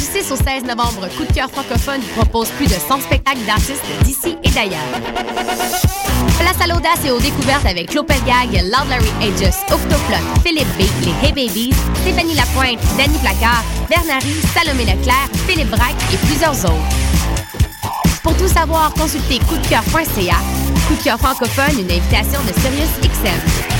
Du 0.00 0.06
6 0.06 0.32
au 0.32 0.36
16 0.36 0.64
novembre, 0.64 1.08
Coup 1.14 1.26
de 1.26 1.32
cœur 1.34 1.50
francophone 1.50 2.00
vous 2.00 2.22
propose 2.22 2.48
plus 2.56 2.64
de 2.64 2.72
100 2.72 3.02
spectacles 3.02 3.44
d'artistes 3.46 3.84
d'ici 4.02 4.34
et 4.42 4.48
d'ailleurs. 4.48 4.80
Place 6.38 6.56
à 6.58 6.66
l'audace 6.68 7.04
et 7.04 7.10
aux 7.10 7.20
découvertes 7.20 7.66
avec 7.66 7.90
Pelgag, 7.90 8.64
Loud 8.64 8.88
Larry 8.88 9.10
Aegis, 9.20 9.54
Octoplot, 9.70 10.24
Philippe 10.42 10.66
B, 10.78 10.84
les 11.04 11.28
Hey 11.28 11.32
Babies, 11.34 11.74
Stéphanie 12.00 12.34
Lapointe, 12.34 12.80
Danny 12.96 13.18
Placard, 13.18 13.62
Bernary, 13.90 14.40
Salomé 14.54 14.86
Leclerc, 14.86 15.28
Philippe 15.46 15.68
Braque 15.68 16.00
et 16.14 16.16
plusieurs 16.26 16.58
autres. 16.64 16.96
Pour 18.22 18.34
tout 18.38 18.48
savoir, 18.48 18.94
consultez 18.94 19.38
coupdecoeur.ca. 19.40 20.36
Coup 20.88 20.94
de 20.94 21.02
cœur 21.04 21.18
francophone, 21.18 21.78
une 21.78 21.90
invitation 21.90 22.40
de 22.48 22.58
Sirius 22.58 22.88
XM. 23.02 23.79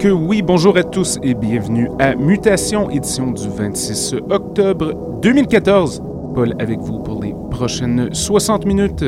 Que 0.00 0.08
oui, 0.08 0.40
bonjour 0.40 0.78
à 0.78 0.82
tous 0.82 1.18
et 1.22 1.34
bienvenue 1.34 1.90
à 1.98 2.14
Mutation, 2.14 2.88
édition 2.88 3.32
du 3.32 3.46
26 3.50 4.14
octobre 4.30 4.94
2014. 5.20 6.02
Paul 6.34 6.54
avec 6.58 6.78
vous 6.78 7.00
pour 7.00 7.22
les 7.22 7.34
prochaines 7.50 8.08
60 8.10 8.64
minutes. 8.64 9.04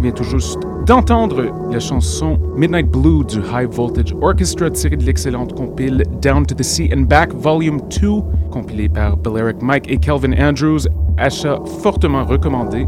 vient 0.00 0.12
tout 0.12 0.22
juste 0.22 0.60
d'entendre 0.86 1.52
la 1.68 1.80
chanson 1.80 2.38
Midnight 2.56 2.88
Blue 2.92 3.24
du 3.24 3.40
High 3.40 3.68
Voltage 3.68 4.14
Orchestra 4.22 4.70
tirée 4.70 4.96
de 4.96 5.02
l'excellente 5.02 5.52
compile 5.56 6.04
Down 6.22 6.46
to 6.46 6.54
the 6.54 6.62
Sea 6.62 6.92
and 6.94 7.08
Back 7.08 7.32
Volume 7.32 7.80
2, 8.00 8.08
compilée 8.52 8.88
par 8.88 9.16
Balearic 9.16 9.62
Mike 9.62 9.90
et 9.90 9.96
Calvin 9.96 10.32
Andrews, 10.38 10.86
achat 11.18 11.58
fortement 11.82 12.24
recommandé. 12.24 12.86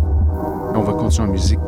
On 0.76 0.82
va 0.82 0.92
continuer 0.92 1.28
en 1.28 1.32
musique 1.32 1.58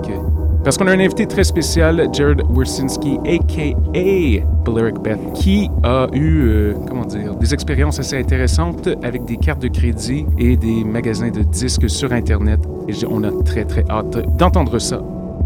parce 0.69 0.77
qu'on 0.77 0.87
a 0.87 0.93
un 0.93 1.01
invité 1.01 1.27
très 1.27 1.45
spécial, 1.45 2.11
Jared 2.13 2.43
Wersinski, 2.51 3.19
a.k.a. 3.25 4.45
Balearic 4.67 4.99
Beth, 5.01 5.33
qui 5.33 5.71
a 5.83 6.09
eu, 6.13 6.43
euh, 6.43 6.75
comment 6.87 7.07
dire, 7.07 7.37
des 7.37 7.55
expériences 7.55 7.99
assez 7.99 8.19
intéressantes 8.19 8.87
avec 9.03 9.25
des 9.25 9.39
cartes 9.39 9.63
de 9.63 9.69
crédit 9.69 10.27
et 10.37 10.59
des 10.59 10.85
magasins 10.85 11.31
de 11.31 11.41
disques 11.41 11.89
sur 11.89 12.13
Internet. 12.13 12.61
Et 12.87 12.93
on 13.09 13.25
a 13.25 13.31
très 13.45 13.65
très 13.65 13.83
hâte 13.89 14.19
d'entendre 14.37 14.79
ça. 14.79 15.03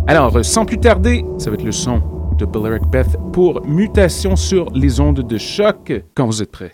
Alors, 0.09 0.45
sans 0.45 0.65
plus 0.65 0.79
tarder, 0.79 1.25
ça 1.39 1.51
va 1.51 1.55
être 1.55 1.63
le 1.63 1.71
son 1.71 2.03
de 2.37 2.45
Balearic 2.45 2.89
Beth 2.91 3.17
pour 3.33 3.65
Mutation 3.65 4.35
sur 4.35 4.71
les 4.75 4.99
ondes 4.99 5.21
de 5.21 5.39
choc 5.39 6.03
quand 6.17 6.27
vous 6.27 6.43
êtes 6.43 6.51
prêts. 6.51 6.73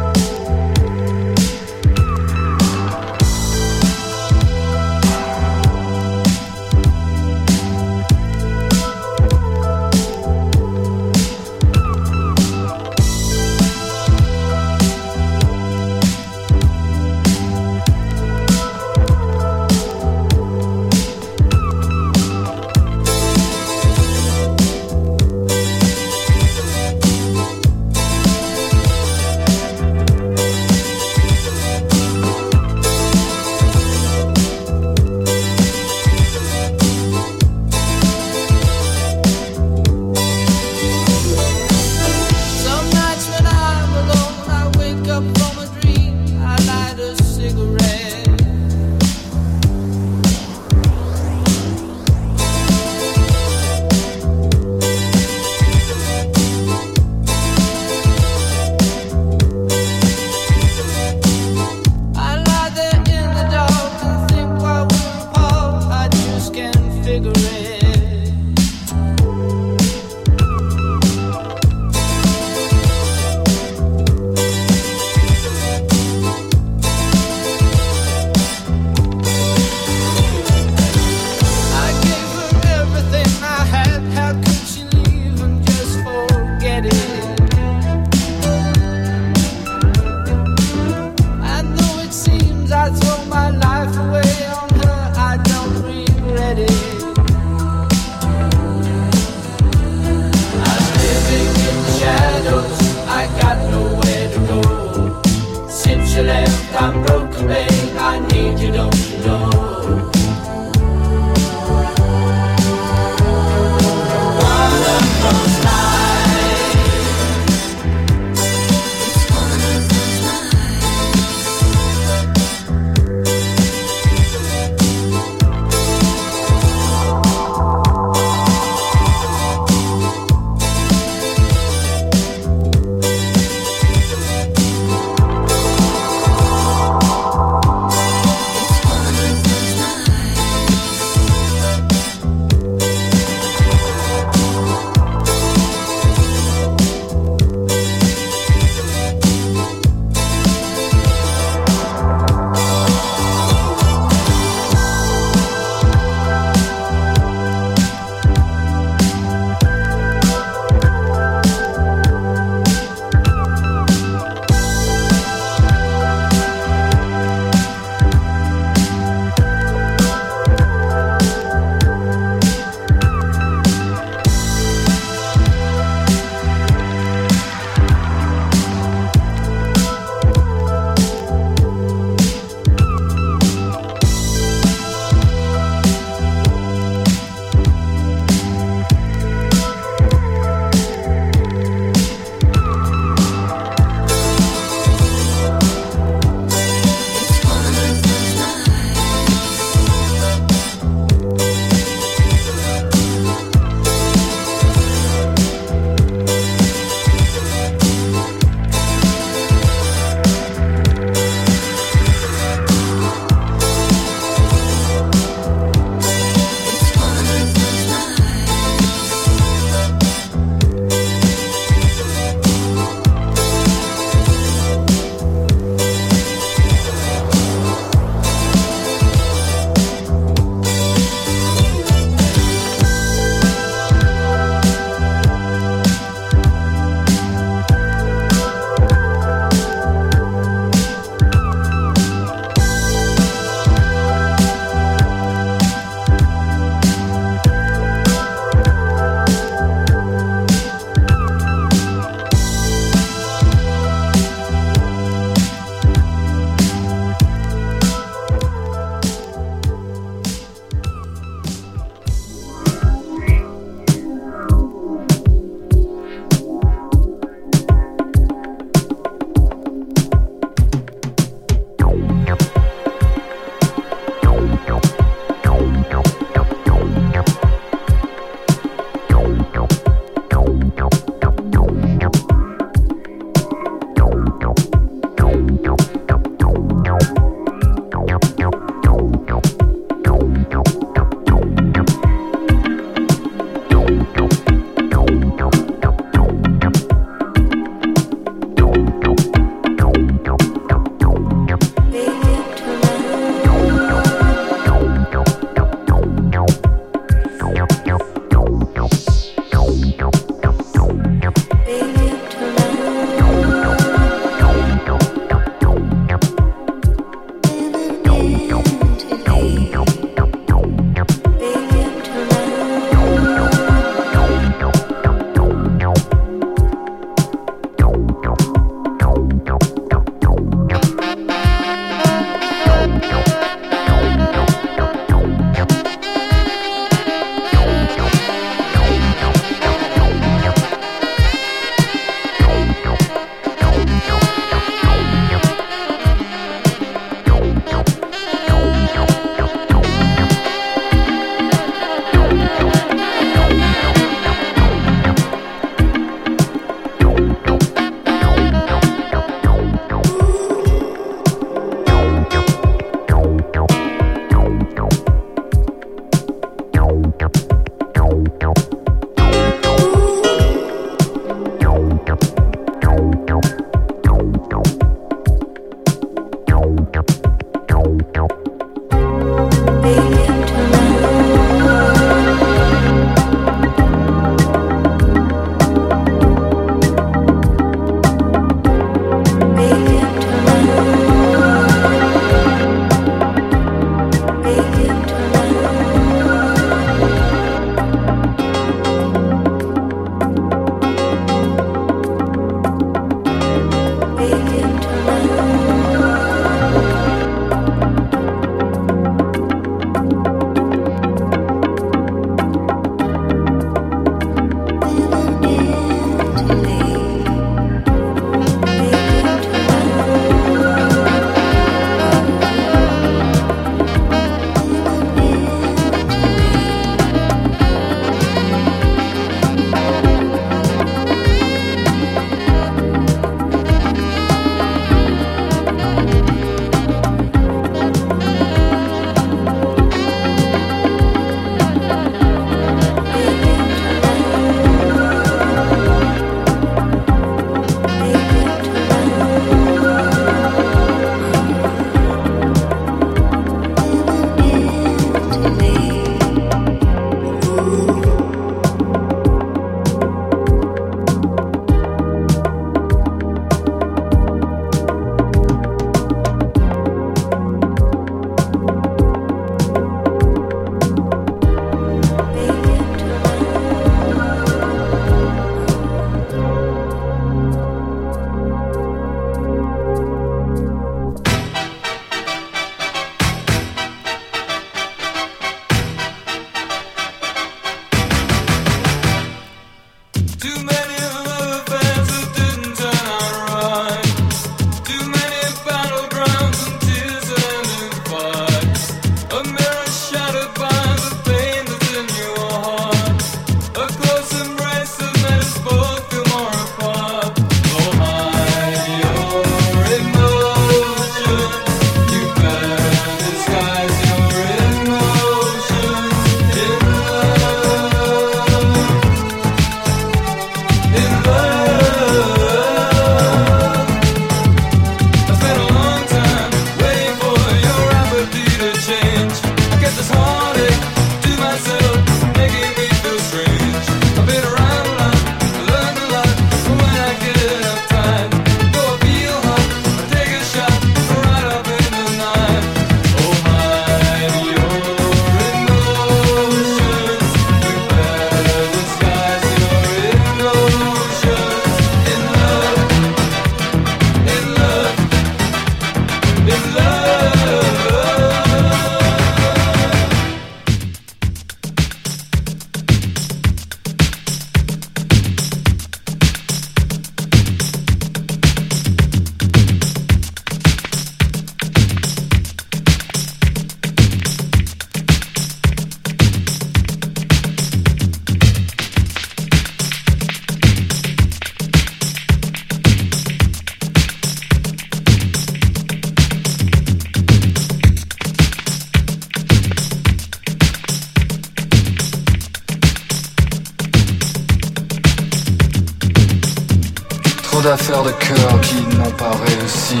Qui 598.82 598.96
n'ont 598.96 599.10
pas 599.12 599.32
réussi. 599.46 600.00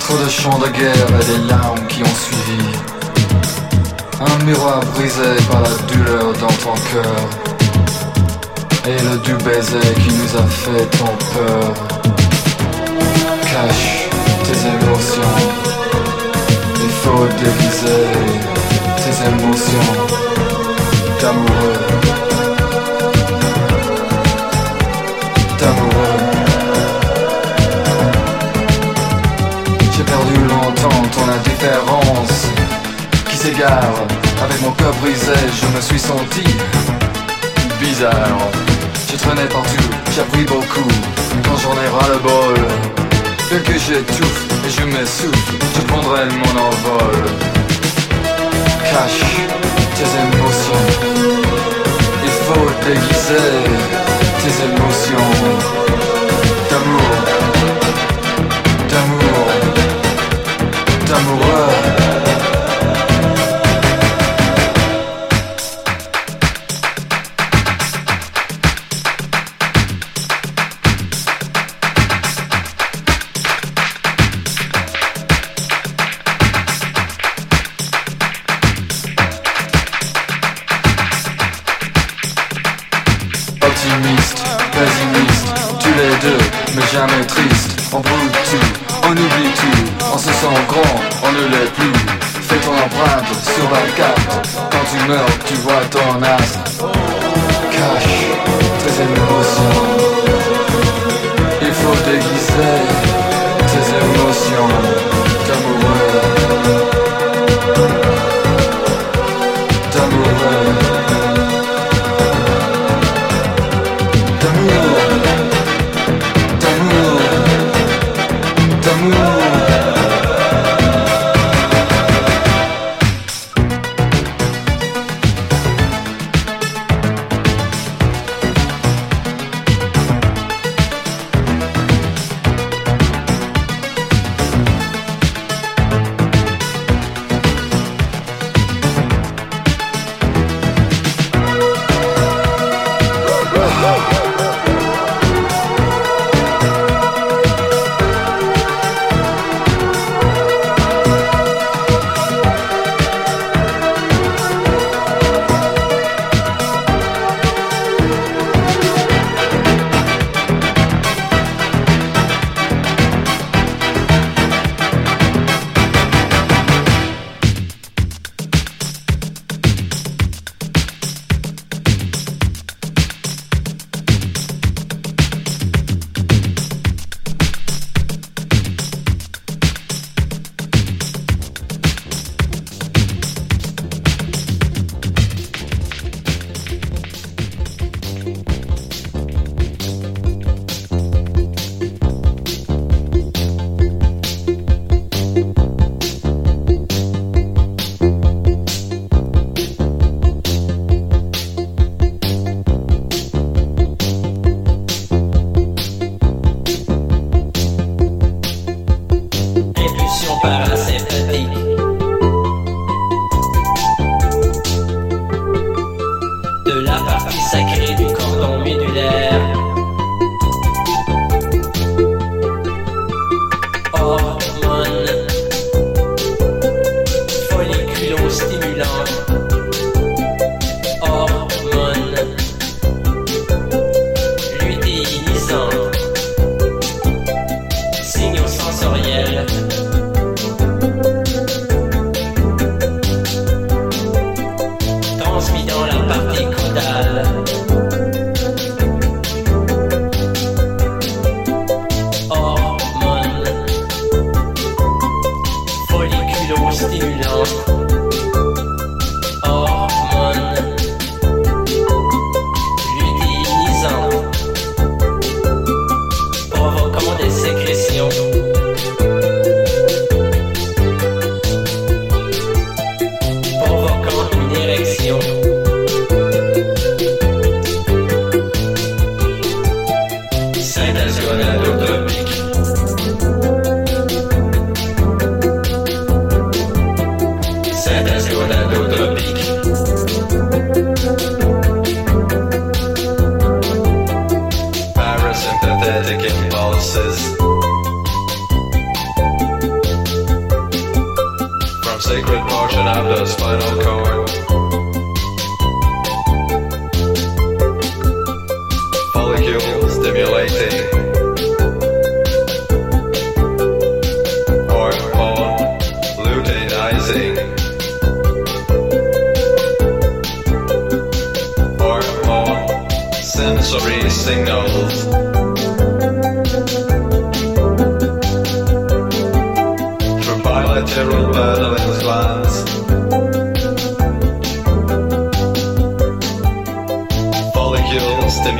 Trop 0.00 0.18
de 0.18 0.28
chants 0.28 0.58
de 0.58 0.68
guerre 0.68 1.20
et 1.20 1.24
des 1.24 1.48
larmes 1.48 1.86
qui 1.88 2.02
ont 2.02 2.16
suivi. 2.26 2.62
Un 4.20 4.44
miroir 4.44 4.80
brisé 4.94 5.30
par 5.50 5.62
la 5.62 5.70
douleur 5.88 6.32
dans 6.40 6.54
ton 6.64 6.74
cœur. 6.92 7.20
Et 8.86 8.98
le 9.02 9.16
doux 9.18 9.44
baiser 9.44 9.94
qui 10.02 10.10
nous 10.14 10.36
a 10.36 10.46
fait 10.46 10.86
tant 10.98 11.16
peur. 11.34 11.74
Cache 13.42 14.08
tes 14.44 14.60
émotions. 14.74 15.36
Il 16.84 16.92
faut 17.02 17.26
déguiser 17.42 18.04
tes 19.02 19.16
émotions 19.28 19.92
d'amoureux. 21.20 21.78
D'amoureux. 25.58 26.15
Avec 33.48 34.60
mon 34.60 34.72
cœur 34.72 34.92
brisé, 35.00 35.32
je 35.32 35.76
me 35.76 35.80
suis 35.80 36.00
senti 36.00 36.42
bizarre. 37.80 38.50
Je 39.08 39.16
traînais 39.16 39.46
partout, 39.46 39.88
j'ai 40.12 40.22
appris 40.22 40.42
beaucoup. 40.42 40.88
Quand 41.44 41.56
j'en 41.56 41.74
ai 41.74 41.86
ras 41.86 42.08
le 42.08 42.18
bol, 42.18 42.56
dès 43.48 43.60
que 43.60 43.78
j'étouffe 43.78 44.46
et 44.66 44.70
je 44.70 44.84
m'essouffle, 44.86 45.54
je 45.76 45.80
prendrai 45.82 46.24
mon 46.26 46.60
envol. 46.60 47.24
Cache 48.82 49.46
tes 49.94 50.10
émotions, 50.24 50.86
il 52.24 52.34
faut 52.46 52.68
déguiser 52.84 53.52
tes 54.42 54.54
émotions 54.64 55.30
d'amour, 56.68 57.14
d'amour, 58.90 59.46
d'amoureux. 61.06 62.05
Quand 94.70 94.84
tu 94.90 95.08
meurs, 95.08 95.38
tu 95.46 95.54
vois 95.54 95.84
ton 95.90 96.22
astre. 96.22 96.75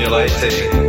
undulating 0.07 0.86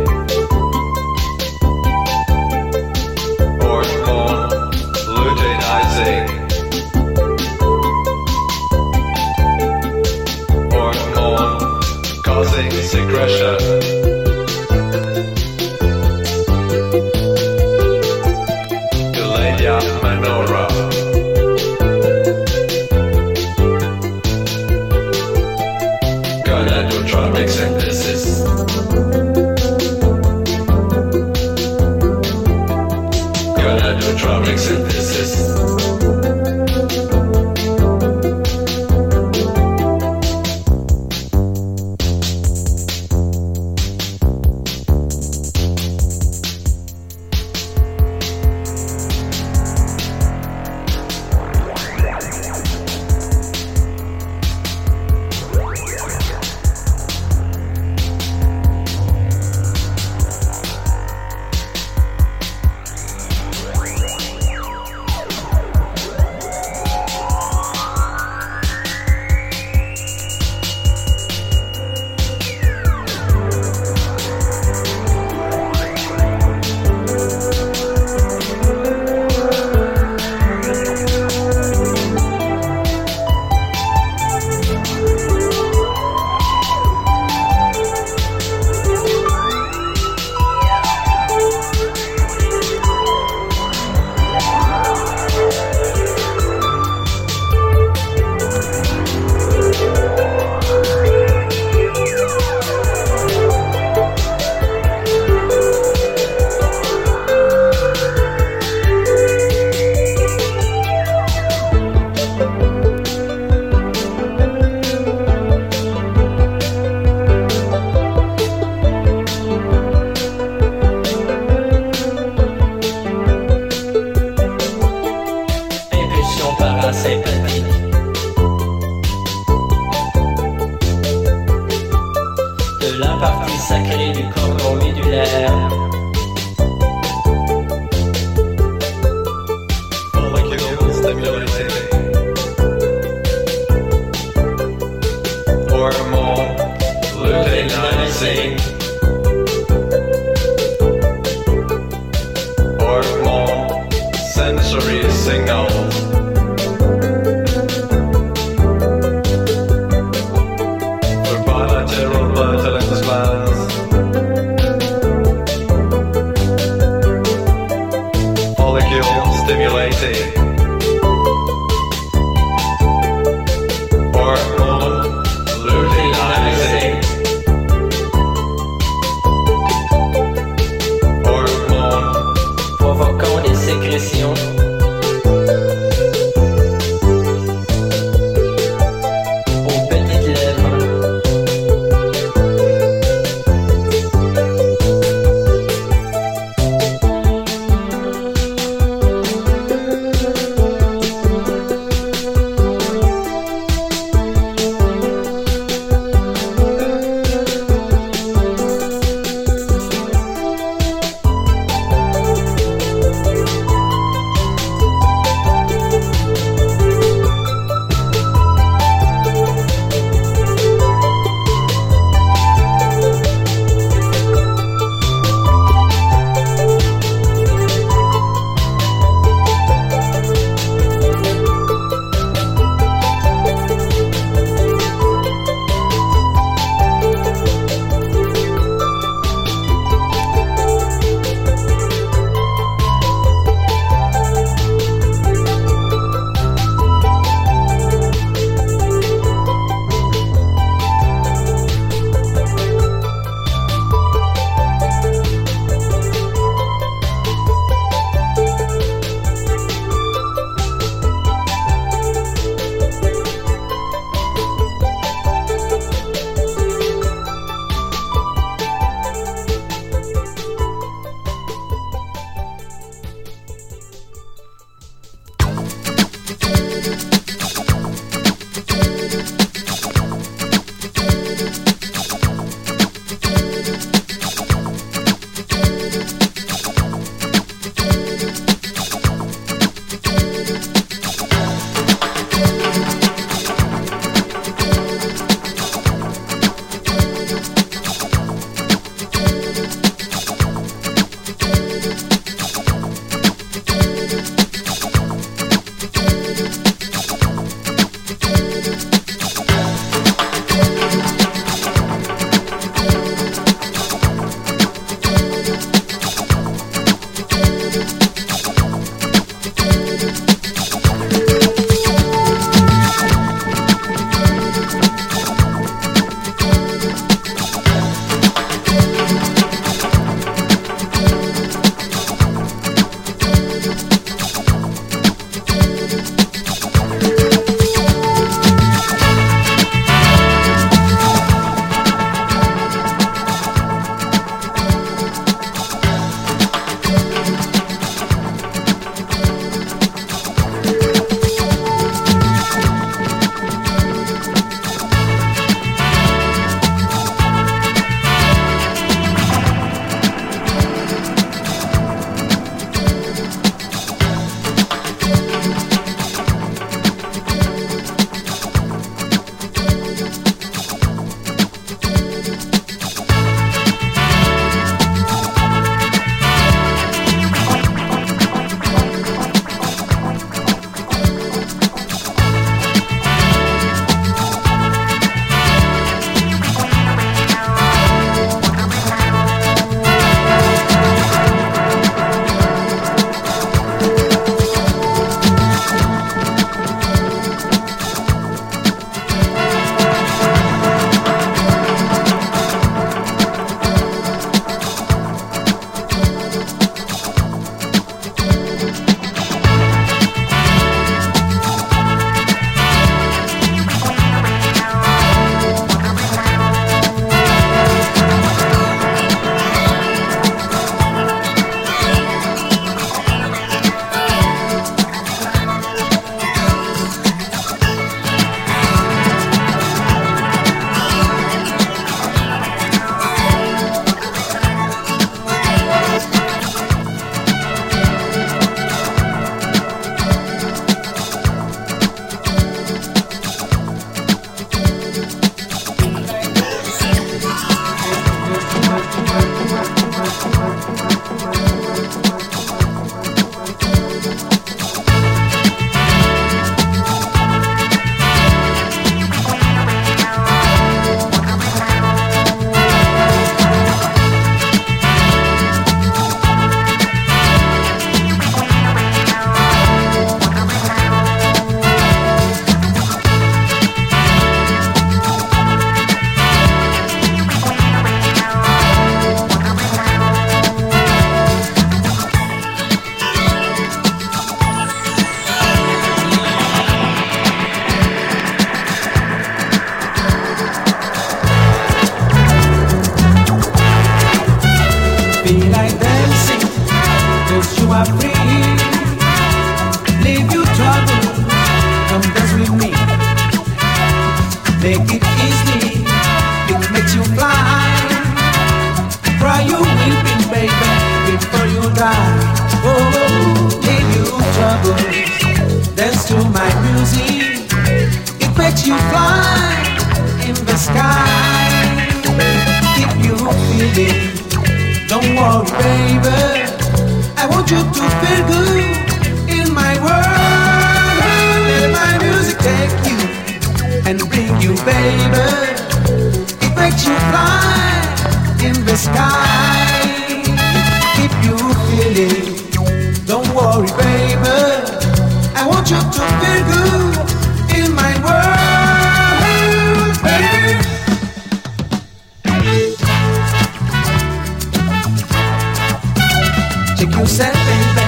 Check 556.78 556.94
yourself, 556.94 557.34
baby, 557.34 557.86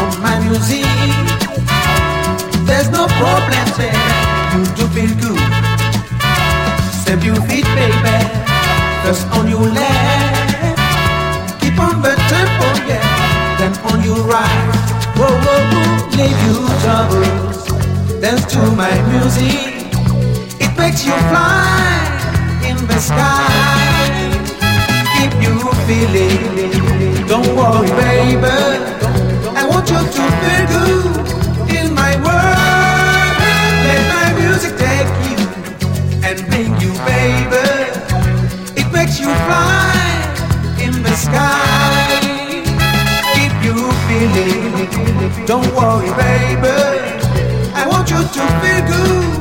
on 0.00 0.22
my 0.22 0.38
music. 0.48 0.88
There's 2.64 2.88
no 2.88 3.06
problem, 3.20 3.66
baby. 3.76 3.92
You 4.56 4.64
do 4.72 4.88
feel 4.96 5.12
good. 5.20 5.52
Step 7.02 7.22
your 7.22 7.36
feet, 7.44 7.68
baby. 7.76 8.16
First 9.04 9.26
on 9.36 9.50
your 9.50 9.68
left. 9.68 10.80
Keep 11.60 11.78
on 11.78 12.00
the 12.00 12.16
tempo, 12.32 12.68
yeah. 12.88 13.04
Then 13.58 13.76
on 13.92 14.02
your 14.02 14.24
right. 14.24 14.72
Whoa, 15.20 15.36
whoa, 15.44 15.60
whoa. 15.72 16.16
Leave 16.16 16.40
you 16.48 16.56
troubles. 16.80 17.68
Dance 18.22 18.46
to 18.54 18.60
my 18.80 18.96
music. 19.12 19.92
It 20.58 20.72
makes 20.78 21.04
you 21.04 21.12
fly 21.28 22.00
in 22.64 22.78
the 22.86 22.98
sky. 22.98 23.44
Keep 25.18 25.34
you 25.42 25.60
feeling. 25.84 26.89
Don't 27.30 27.46
worry, 27.54 27.86
baby. 27.90 28.48
I 29.54 29.64
want 29.70 29.88
you 29.88 29.98
to 29.98 30.22
feel 30.42 30.64
good 30.74 31.70
in 31.78 31.94
my 31.94 32.16
world. 32.26 33.36
Let 33.86 34.02
my 34.10 34.28
music 34.40 34.74
take 34.76 35.06
you 35.30 35.38
and 36.26 36.36
bring 36.50 36.72
you, 36.82 36.90
baby. 37.06 37.70
It 38.80 38.92
makes 38.92 39.20
you 39.20 39.30
fly 39.46 39.94
in 40.82 41.04
the 41.04 41.14
sky. 41.14 42.18
Keep 43.34 43.54
you 43.62 43.78
feeling. 44.08 45.46
Don't 45.46 45.70
worry, 45.76 46.10
baby. 46.18 46.78
I 47.76 47.86
want 47.86 48.10
you 48.10 48.18
to 48.18 48.42
feel 48.58 48.82
good 48.90 49.39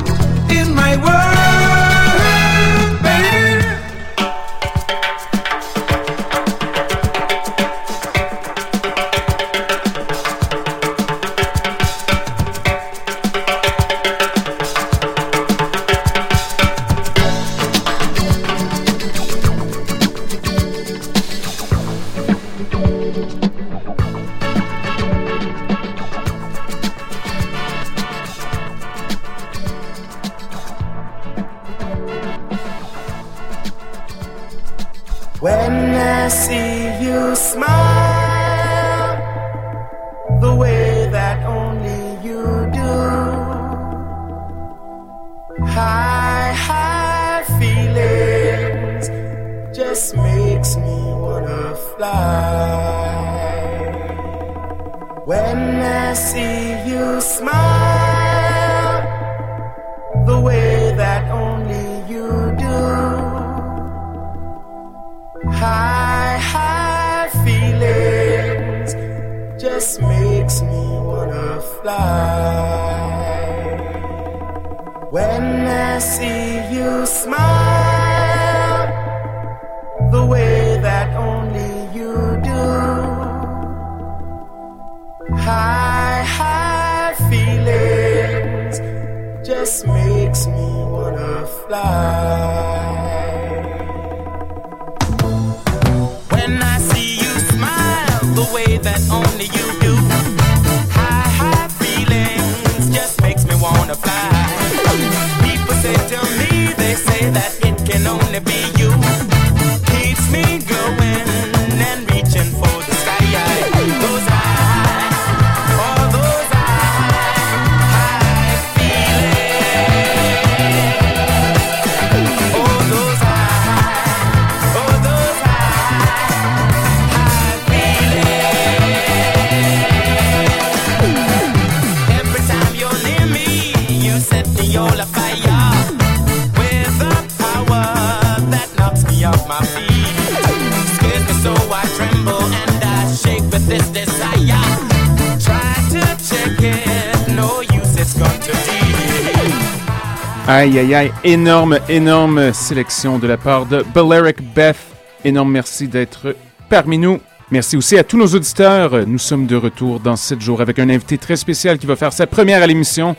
Aïe, 150.52 150.80
aïe, 150.80 150.96
aïe. 150.96 151.12
Énorme, 151.24 151.78
énorme 151.90 152.54
sélection 152.54 153.20
de 153.20 153.28
la 153.28 153.38
part 153.38 153.68
de 153.68 153.86
Balearic 153.94 154.38
Beth. 154.56 154.80
Énorme 155.24 155.52
merci 155.52 155.88
d'être 155.88 156.36
parmi 156.70 156.98
nous. 156.98 157.20
Merci 157.52 157.78
aussi 157.78 158.00
à 158.00 158.04
tous 158.04 158.18
nos 158.18 158.26
auditeurs. 158.26 159.06
Nous 159.06 159.20
sommes 159.20 159.46
de 159.46 159.56
retour 159.56 160.00
dans 160.00 160.16
7 160.16 160.42
jours 160.42 160.60
avec 160.60 160.80
un 160.80 160.90
invité 160.90 161.20
très 161.20 161.36
spécial 161.36 161.78
qui 161.78 161.86
va 161.86 161.96
faire 161.96 162.14
sa 162.14 162.26
première 162.26 162.64
à 162.64 162.66
l'émission. 162.66 163.16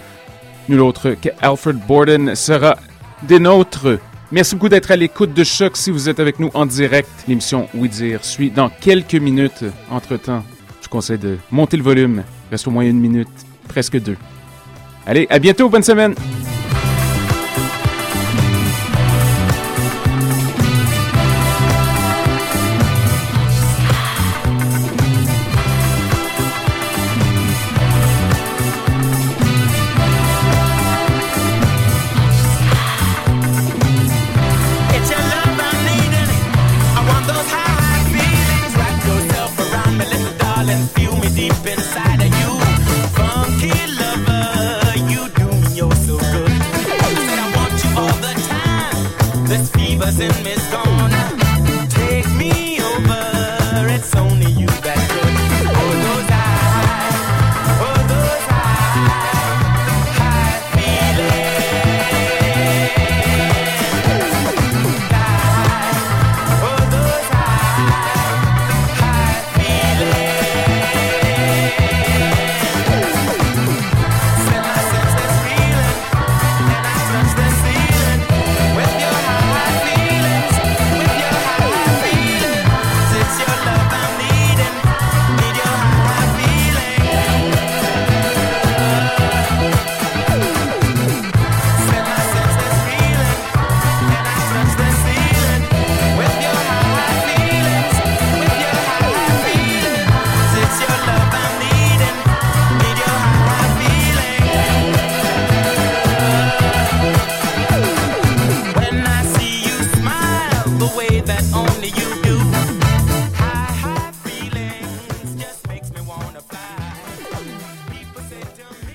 Nul 0.68 0.81
autre 0.81 1.11
qu'Alfred 1.11 1.76
Borden 1.87 2.35
sera 2.35 2.76
des 3.22 3.39
nôtres. 3.39 4.01
Merci 4.33 4.57
beaucoup 4.57 4.68
d'être 4.68 4.91
à 4.91 4.97
l'écoute 4.97 5.33
de 5.33 5.45
Choc 5.45 5.76
si 5.76 5.93
vous 5.93 6.09
êtes 6.09 6.18
avec 6.18 6.41
nous 6.41 6.51
en 6.53 6.66
direct. 6.66 7.11
L'émission 7.28 7.68
Oui 7.76 7.89
Dire 7.89 8.24
suit 8.24 8.51
dans 8.51 8.70
quelques 8.70 9.14
minutes. 9.14 9.64
Entre-temps, 9.89 10.43
je 10.83 10.89
conseille 10.89 11.18
de 11.18 11.39
monter 11.53 11.76
le 11.76 11.85
volume. 11.85 12.24
Reste 12.51 12.66
au 12.66 12.72
moins 12.72 12.83
une 12.83 12.99
minute, 12.99 13.28
presque 13.68 14.01
deux. 14.01 14.16
Allez, 15.07 15.28
à 15.31 15.39
bientôt, 15.39 15.68
bonne 15.68 15.85
semaine! 15.85 16.16